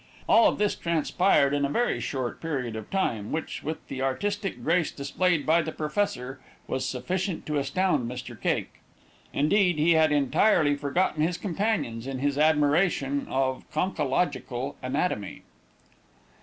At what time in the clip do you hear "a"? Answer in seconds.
1.63-1.69